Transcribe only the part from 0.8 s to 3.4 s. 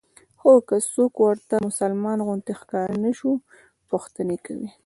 څوک ورته مسلمان غوندې ښکاره نه شو